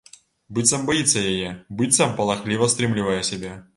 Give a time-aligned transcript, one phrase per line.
[0.57, 1.49] Быццам баіцца яе,
[1.81, 3.53] быццам палахліва стрымлівае сябе.